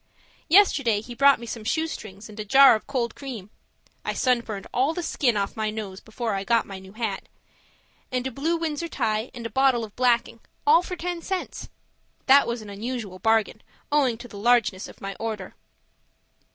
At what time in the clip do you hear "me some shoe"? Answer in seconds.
1.39-1.85